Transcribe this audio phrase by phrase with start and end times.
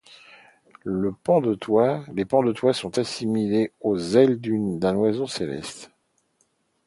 [0.83, 2.03] Les pans de toit
[2.73, 5.91] sont assimilés aux ailes d’un oiseau céleste.